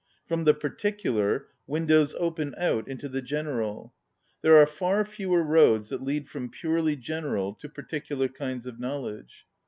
From 0.27 0.45
the 0.45 0.55
particular, 0.55 1.45
windows 1.67 2.15
open 2.17 2.55
out 2.57 2.87
into 2.87 3.07
the 3.07 3.21
general. 3.21 3.93
There 4.41 4.57
are 4.57 4.65
far 4.65 5.05
fewer 5.05 5.43
roads 5.43 5.89
that 5.89 6.01
lead 6.03 6.27
from 6.27 6.49
purely 6.49 6.95
general 6.95 7.53
to 7.61 7.69
particular 7.69 8.27
kinds 8.27 8.65
of 8.65 8.79
knowl 8.79 9.07
edge. 9.09 9.45